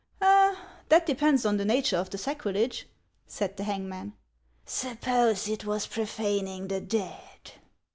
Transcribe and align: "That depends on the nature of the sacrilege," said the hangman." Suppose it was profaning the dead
"That 0.89 1.05
depends 1.05 1.45
on 1.45 1.57
the 1.57 1.63
nature 1.63 1.95
of 1.97 2.09
the 2.09 2.17
sacrilege," 2.17 2.87
said 3.27 3.55
the 3.55 3.63
hangman." 3.65 4.13
Suppose 4.65 5.47
it 5.47 5.63
was 5.63 5.85
profaning 5.85 6.69
the 6.69 6.81
dead 6.81 7.51